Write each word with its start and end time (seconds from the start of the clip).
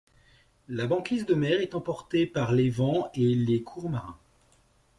La 0.67 0.87
banquise 0.87 1.27
de 1.27 1.35
mer 1.35 1.61
est 1.61 1.75
emportée 1.75 2.25
par 2.25 2.53
les 2.53 2.71
vents 2.71 3.11
et 3.13 3.35
les 3.35 3.61
courants 3.61 3.89
marins. 3.89 4.17